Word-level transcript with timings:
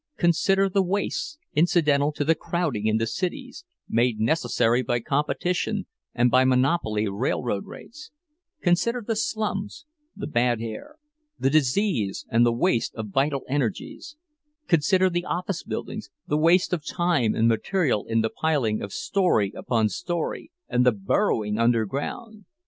Consider 0.17 0.67
the 0.67 0.81
wastes 0.81 1.37
incidental 1.53 2.11
to 2.13 2.25
the 2.25 2.33
crowding 2.33 2.87
into 2.87 3.05
cities, 3.05 3.65
made 3.87 4.19
necessary 4.19 4.81
by 4.81 4.99
competition 4.99 5.85
and 6.15 6.31
by 6.31 6.43
monopoly 6.43 7.07
railroad 7.07 7.67
rates; 7.67 8.09
consider 8.63 9.03
the 9.05 9.15
slums, 9.15 9.85
the 10.15 10.25
bad 10.25 10.59
air, 10.59 10.95
the 11.37 11.51
disease 11.51 12.25
and 12.31 12.43
the 12.43 12.51
waste 12.51 12.95
of 12.95 13.09
vital 13.09 13.43
energies; 13.47 14.15
consider 14.67 15.07
the 15.07 15.25
office 15.25 15.61
buildings, 15.61 16.09
the 16.25 16.35
waste 16.35 16.73
of 16.73 16.83
time 16.83 17.35
and 17.35 17.47
material 17.47 18.03
in 18.07 18.21
the 18.21 18.31
piling 18.31 18.81
of 18.81 18.91
story 18.91 19.53
upon 19.55 19.87
story, 19.87 20.49
and 20.67 20.83
the 20.83 20.91
burrowing 20.91 21.59
underground! 21.59 22.45